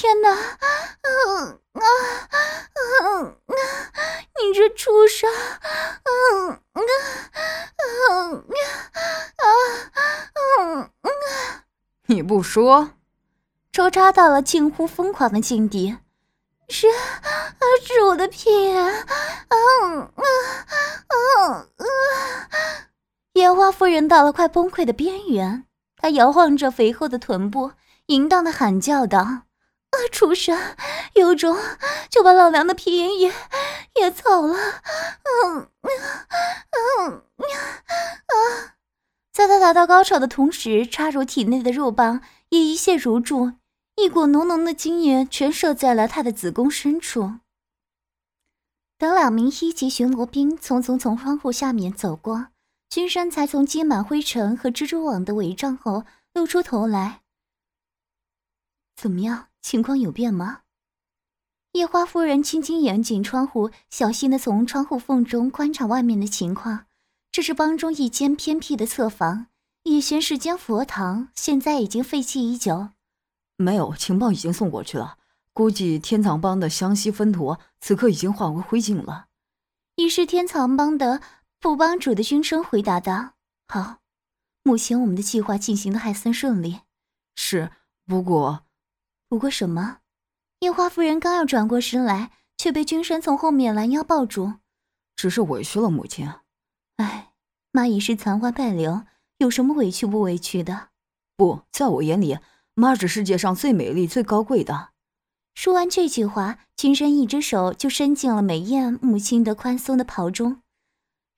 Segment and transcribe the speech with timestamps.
[0.00, 0.30] 天哪！
[0.30, 0.38] 啊
[1.00, 1.08] 啊
[1.72, 1.82] 啊
[3.02, 3.34] 啊！
[4.36, 5.28] 你这畜生！
[5.28, 5.34] 啊
[6.04, 6.10] 啊
[6.44, 6.54] 嗯啊
[10.60, 11.10] 嗯啊！
[12.06, 12.90] 你不说，
[13.72, 15.96] 抽插到了近乎疯狂的境地。
[16.68, 16.86] 是，
[17.84, 18.80] 是我的屁眼！
[18.80, 19.04] 啊
[19.48, 19.56] 啊
[20.14, 20.22] 啊
[21.48, 21.66] 啊！
[23.32, 25.64] 烟花夫人到了快崩溃的边缘，
[25.96, 27.72] 她摇晃着肥厚的臀部，
[28.06, 29.42] 淫荡的喊叫道。
[29.90, 29.96] 啊！
[30.12, 30.76] 畜生，
[31.14, 31.56] 有种
[32.10, 33.32] 就把老娘的皮眼也
[33.94, 34.54] 也草了！
[34.54, 35.90] 嗯嗯
[37.06, 38.74] 嗯啊！
[39.32, 42.20] 在他达到高潮的同时，插入体内的肉棒
[42.50, 43.52] 也一泻如注，
[43.96, 47.34] 一股浓浓的精液全射在了他的子宫深处。
[48.98, 52.48] 等两名一级巡逻兵匆匆从窗户下面走过，
[52.90, 57.20] 君山才从积满灰尘和蜘蛛网的围帐后露出头来。
[58.96, 59.47] 怎么样？
[59.60, 60.60] 情况有变吗？
[61.72, 66.86] 夜花夫人轻轻掩紧窗户，小心的从窗户缝中观察外面的情况。
[67.30, 69.48] 这是帮中一间偏僻的侧房，
[69.82, 72.88] 以前是间佛堂，现在已经废弃已久。
[73.56, 75.18] 没有情报已经送过去了，
[75.52, 79.26] 估计天藏帮的湘西分舵此刻已经化为灰烬了。
[79.96, 81.20] 已是天藏帮的
[81.60, 83.34] 副帮主的军生回答道
[83.68, 83.98] ：“好，
[84.62, 86.80] 目前我们的计划进行的还算顺利。
[87.36, 87.70] 是，
[88.06, 88.64] 不过……”
[89.28, 89.98] 不过什么？
[90.60, 94.54] 夜花夫人刚要转过身来，却被君山从后面拦腰抱住。
[95.14, 96.28] 只是委屈了母亲。
[96.96, 97.32] 哎，
[97.70, 99.02] 妈已是残花败柳，
[99.38, 100.88] 有什么委屈不委屈的？
[101.36, 102.38] 不在我眼里，
[102.74, 104.90] 妈是世界上最美丽、最高贵的。
[105.54, 110.62] 说完这句话，君山一只手就伸进了美艳母亲的宽松的袍中，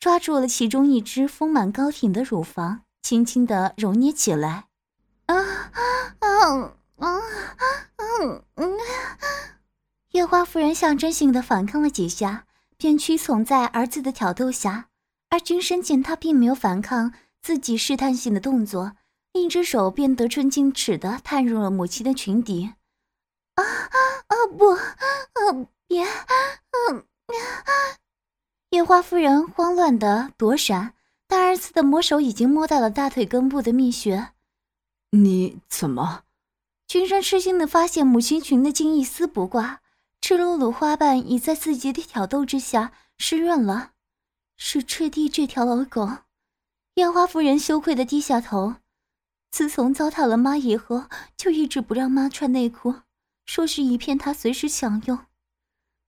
[0.00, 4.66] 抓住了其中一只丰满高挺的乳房，轻轻的揉捏起来。
[5.26, 6.76] 啊啊啊！
[6.98, 7.20] 嗯
[7.96, 8.78] 嗯嗯，
[10.12, 14.88] 月花夫人象征性的反抗了几下，便屈从在儿子的挑逗下。
[15.28, 17.12] 而君生见她并没有反抗
[17.42, 18.96] 自己试探性的动作，
[19.32, 22.72] 另一只手便得寸进尺的探入了母亲的裙底。
[23.56, 27.04] 啊啊不，啊别，嗯
[28.70, 30.94] 月花夫人慌乱的躲闪，
[31.26, 34.32] 大儿子的魔手已经摸到了大腿根部的蜜穴。
[35.10, 36.22] 你怎么？
[36.86, 39.80] 君山吃惊的发现，母亲裙的茎一丝不挂，
[40.20, 43.90] 赤裸裸花瓣已在自己的挑逗之下湿润了。
[44.56, 46.18] 是赤帝这条老狗。
[46.94, 48.76] 烟花夫人羞愧的低下头。
[49.50, 52.94] 自从糟蹋了妈以后，就一直不让妈穿内裤，
[53.44, 55.18] 说是以便她随时享用。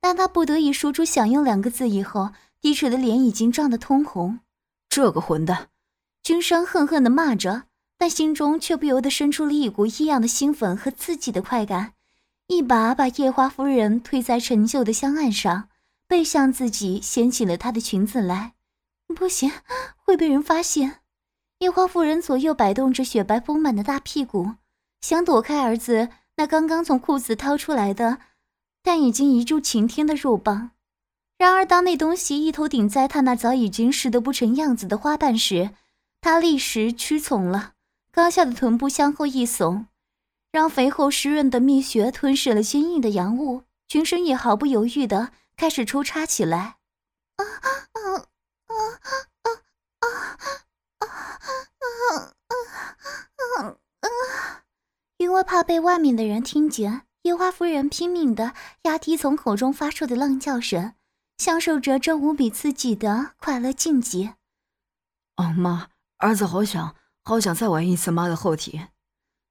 [0.00, 4.40] 当她不得已说出“享用”两个字以后，低垂的脸已经涨得通红。
[4.88, 5.70] 这个混蛋！
[6.22, 7.65] 君山恨恨地骂着。
[7.98, 11.94] 但心中却不由得生出了一股异样的兴奋和刺激的快感，
[12.48, 15.68] 一把把夜花夫人推在陈旧的香案上，
[16.06, 18.52] 背向自己掀起了她的裙子来。
[19.14, 19.50] 不行，
[19.96, 21.00] 会被人发现。
[21.60, 24.56] 夜花夫人左右摆动着雪白丰满的大屁股，
[25.00, 28.18] 想躲开儿子那刚刚从裤子掏出来的，
[28.82, 30.72] 但已经一柱擎天的肉棒。
[31.38, 35.70] 然而，当那东西一头顶在她那早已经湿得不成样子的花瓣时，
[36.20, 37.72] 她立时屈从了。
[38.16, 39.84] 高下的臀部向后一耸，
[40.50, 43.64] 让肥厚湿润的蜜穴吞噬了坚硬的阳物。
[43.88, 46.78] 全身也毫不犹豫的开始抽插起来。
[55.18, 58.54] 因为怕被外面的人听见，夜花夫人拼命的
[58.84, 60.94] 压低从口中发出的浪叫声，
[61.36, 64.36] 享受着这无比刺激的快乐境界。
[65.36, 66.96] 哦，妈，儿子好想。
[67.28, 68.86] 好想再玩一次妈的后体。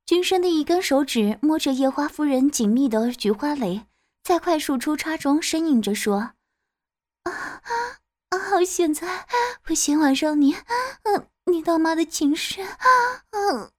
[0.05, 3.85] 君生的一根手指摸着夜花夫人紧密的菊花蕾，
[4.23, 6.31] 在快速出插中呻吟着说
[7.27, 7.31] ：“啊
[8.29, 8.39] 啊！
[8.39, 9.27] 好现在，
[9.67, 10.55] 我先晚上你，
[11.03, 12.65] 嗯，你当妈的寝室，
[13.31, 13.69] 嗯，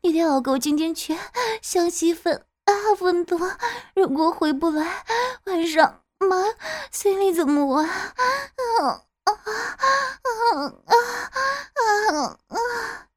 [0.00, 1.14] 你的老狗今天去
[1.60, 3.38] 湘西分啊分多，
[3.94, 5.04] 如果回不来，
[5.44, 6.36] 晚上妈
[6.90, 9.38] 随你怎么玩，嗯。”啊啊
[10.24, 10.64] 啊
[12.16, 13.08] 啊啊！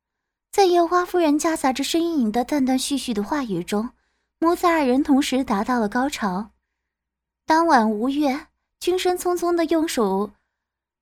[0.55, 3.89] 在夜花夫人夹杂着呻吟的断断续续的话语中，
[4.39, 6.51] 母子二人同时达到了高潮。
[7.45, 8.47] 当晚无月，
[8.79, 10.31] 君生匆匆的用手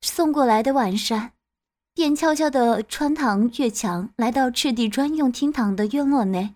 [0.01, 1.33] 送过来的晚膳，
[1.93, 6.55] 便悄悄的穿堂越墙，来到赤地专用厅堂的院落内。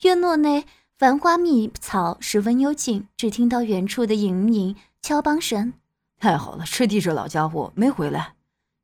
[0.00, 0.64] 院落内
[0.96, 5.74] 繁花密草，十分幽静，只听到远处的隐隐敲梆声。
[6.18, 8.36] 太好了，赤地这老家伙没回来。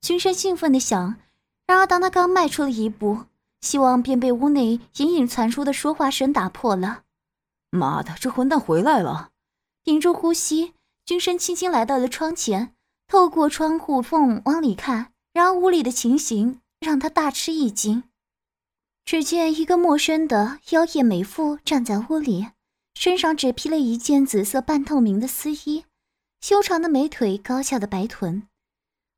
[0.03, 1.17] 君生兴奋地想。
[1.67, 3.21] 然而，当他刚迈出了一步，
[3.65, 7.05] 希望便被屋内隐隐传出的说话声打破了。
[7.71, 9.31] 妈的，这混蛋回来了！
[9.83, 10.75] 屏住呼吸，
[11.07, 12.75] 君生轻轻来到了窗前，
[13.09, 18.05] 透过窗户缝往里看，然而屋里的情形让他大吃一惊。
[19.07, 22.49] 只见一个陌生的妖艳美妇站在屋里，
[22.95, 25.85] 身上只披了一件紫色半透明的丝衣，
[26.43, 28.47] 修长的美腿，高翘的白臀，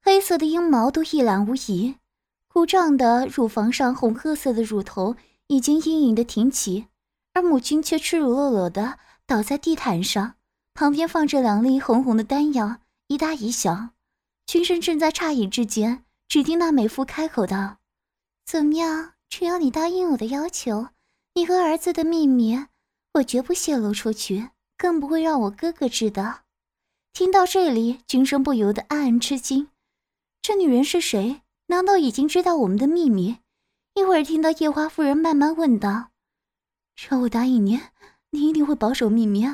[0.03, 1.97] 黑色的阴毛都一览无遗。
[2.57, 5.15] 鼓胀的乳房上红褐色的乳头
[5.49, 6.87] 已经盈盈的挺起，
[7.35, 10.37] 而母亲却赤裸裸裸的倒在地毯上，
[10.73, 13.91] 旁边放着两粒红红的丹药，一大一小。
[14.47, 17.77] 君生正在诧异之间，只听那美妇开口道
[18.47, 20.89] ：“怎么样？”只要你答应我的要求，
[21.35, 22.65] 你和儿子的秘密，
[23.17, 24.49] 我绝不泄露出去，
[24.79, 26.45] 更不会让我哥哥知道。
[27.13, 29.69] 听到这里，君生不由得暗暗吃惊：
[30.41, 31.43] 这女人是谁？
[31.69, 33.39] 难道已经知道我们的秘密？
[33.95, 36.11] 一会儿听到夜花夫人慢慢问道
[36.95, 37.81] ：“只要我答应你，
[38.31, 39.45] 你一定会保守秘密。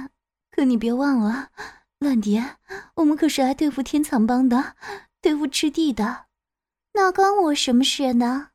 [0.51, 1.51] 可你别忘了，
[1.99, 2.57] 乱蝶，
[2.97, 4.77] 我们可是来对付天藏帮的，
[5.21, 6.27] 对付赤帝的，
[6.93, 8.51] 那关我什么事呢？”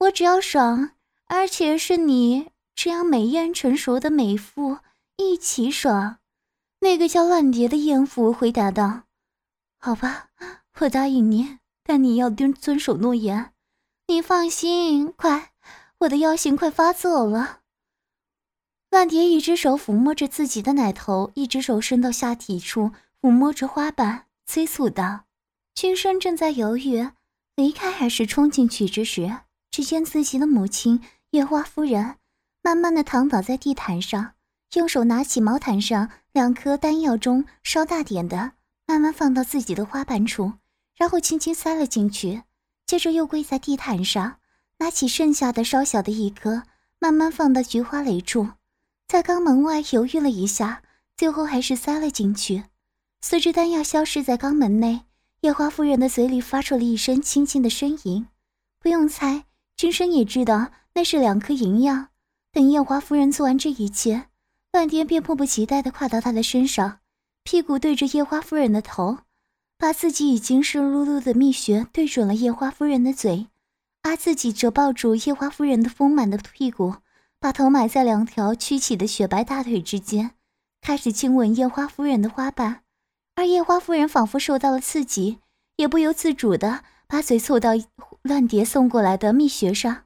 [0.00, 0.92] 我只要爽，
[1.26, 4.78] 而且是你这样美艳成熟的美妇
[5.16, 6.16] 一起爽。
[6.80, 9.02] 那个叫乱蝶的艳妇回答道
[9.78, 10.30] ：“好吧，
[10.78, 11.58] 我答应你，
[11.90, 13.52] 但你要遵遵守诺言。
[14.06, 15.50] 你放心，快，
[15.98, 17.62] 我的妖性快发作了。”
[18.90, 25.24] 万蝶一只手抚摸着自己的奶头，一只手伸到下体处抚摸着花瓣，催促道
[25.74, 27.08] ：“君生正在犹豫
[27.56, 29.38] 离开还是冲进去之时。”
[29.72, 31.02] 只见自己的母亲
[31.32, 32.18] 月花夫人
[32.62, 34.34] 慢慢的躺倒在地毯上，
[34.74, 38.52] 用手拿起毛毯上两颗丹药中稍大点的，
[38.86, 40.52] 慢慢放到自己的花瓣处，
[41.00, 42.42] 然后轻轻塞了进去。
[42.86, 44.36] 接着又跪在地毯上，
[44.80, 46.64] 拿起剩下的稍小的一颗，
[46.98, 48.50] 慢慢放到菊花蕾处，
[49.08, 50.82] 在肛门外犹豫了一下，
[51.16, 52.64] 最后还是塞了进去。
[53.22, 55.06] 随着丹药消失在肛门内，
[55.40, 58.26] 夜花夫人的嘴里发出了一声轻轻的呻吟。
[58.78, 59.46] 不用猜。
[59.76, 62.08] 君生也知道那是两颗银药。
[62.52, 64.26] 等夜华夫人做完这一切，
[64.72, 66.98] 乱天便迫不及待地跨到她的身上，
[67.44, 69.20] 屁股对着夜花夫人的头，
[69.80, 73.46] 把自己已经湿漉漉的蜜穴对准了夜花夫人的嘴，
[74.02, 76.96] 而自己则抱住夜花夫人的丰满的屁股，
[77.40, 80.32] 把头埋在两条曲起的雪白大腿之间，
[80.82, 82.82] 开始亲吻夜花夫人的花瓣。
[83.36, 85.38] 而夜花夫人仿佛受到了刺激，
[85.76, 87.70] 也不由自主地把嘴凑到。
[88.22, 90.02] 乱蝶送过来的蜜穴上，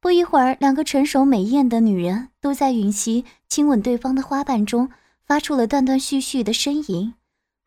[0.00, 4.88] 不一会儿，两个成熟美艳的女人都在吮吸、亲吻对方的花瓣中，
[5.26, 7.14] 发出了断断续续的呻吟，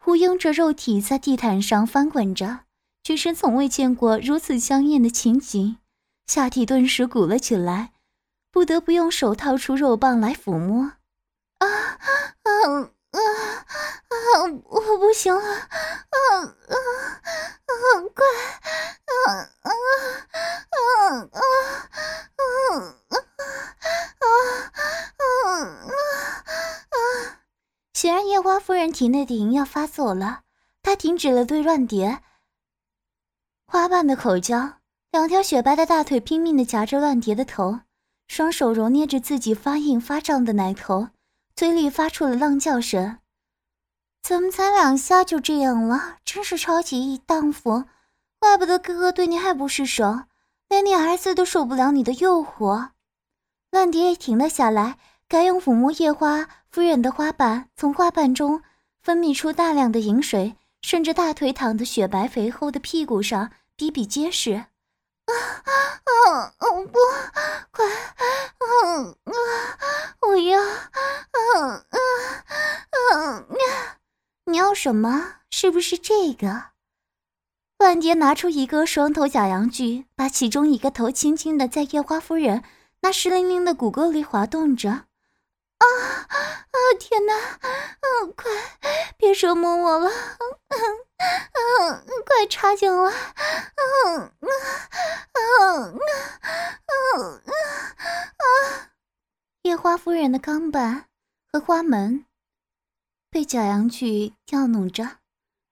[0.10, 2.62] 呼拥着肉体在地毯上翻滚着。
[3.04, 5.78] 君生从未见过如此香艳的情景，
[6.26, 7.92] 下体顿时鼓了起来，
[8.52, 10.94] 不得不用手掏出肉棒来抚摸。
[11.60, 11.68] 啊
[12.42, 12.50] 啊！
[13.12, 14.18] 啊啊！
[14.66, 15.42] 我不行了！
[15.44, 16.74] 啊啊
[17.68, 17.72] 啊！
[18.16, 18.26] 快！
[19.06, 19.70] 啊啊啊
[20.72, 21.38] 啊啊
[22.58, 24.26] 啊
[25.14, 25.62] 啊
[26.90, 26.98] 啊！
[28.00, 30.44] 显然夜花夫人体内的淫要发作了，
[30.81, 32.22] 她停止了对乱蝶
[33.68, 34.75] 花瓣的口交，
[35.12, 37.81] 两条雪白的大腿拼命的夹着乱蝶的头，
[38.30, 41.10] 双手揉捏着自己发硬发胀的奶头。
[41.58, 43.18] 嘴里发出了浪叫声，
[44.24, 46.20] 怎么才两下就这样了？
[46.24, 47.84] 真是超级荡妇，
[48.39, 50.22] 怪不得哥哥对你爱不释手，
[50.70, 52.91] 连你儿子都受不了你的诱惑。
[53.72, 58.62] 乱蝶也停了下来，改用抚摸夜花夫人的花瓣，从花瓣中
[59.02, 64.54] 分泌出大量的饮水，顺着大腿躺的雪白肥厚的屁股上比比皆是。
[64.54, 65.34] 啊
[66.30, 66.54] 啊！
[66.60, 67.00] 不，
[67.72, 67.86] 快！
[67.86, 68.66] 啊
[69.24, 69.34] 啊！
[70.22, 70.62] 我要！
[70.62, 71.98] 啊啊
[73.16, 73.46] 啊！
[74.46, 75.38] 你要什么？
[75.50, 76.66] 是不是这个？
[77.80, 82.64] 万蝶拿出一个双头假阳具，把其中一个头轻轻的在夜花夫人
[83.02, 85.06] 那湿淋淋的骨沟里滑动着。
[85.79, 85.86] 啊
[86.27, 86.77] 啊！
[87.00, 87.33] 天哪！
[87.62, 88.51] 嗯，快，
[89.17, 90.09] 别折磨我了！
[90.69, 93.12] 嗯，快插进来！
[93.12, 94.50] 嗯嗯
[95.33, 96.00] 嗯
[96.88, 97.41] 嗯嗯
[98.38, 98.91] 啊！
[99.63, 101.05] 夜花夫人的钢板
[101.51, 102.25] 和花门
[103.29, 105.17] 被假阳具调弄着，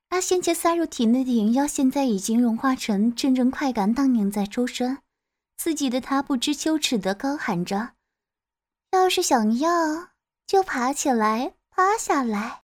[0.10, 5.00] 而先前塞入体内的灵药现在已经融化成阵阵快感荡漾在周身。
[5.58, 7.94] 刺激的他不知羞耻的高喊着
[8.92, 9.70] ：“要是想要，
[10.46, 12.56] 就爬起来，趴下来。”